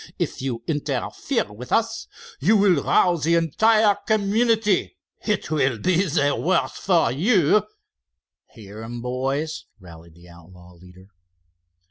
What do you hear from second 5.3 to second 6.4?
will be the